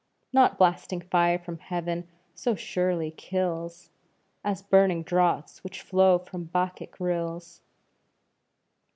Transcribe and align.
Not 0.33 0.57
blasting 0.57 0.99
fire 0.99 1.37
from 1.37 1.59
heaven 1.59 2.07
so 2.33 2.55
surely 2.55 3.11
kills, 3.11 3.91
As 4.43 4.63
burning 4.63 5.03
draughts 5.03 5.63
which 5.63 5.83
flow 5.83 6.17
from 6.17 6.45
Bacchic 6.45 6.99
rills. 6.99 7.61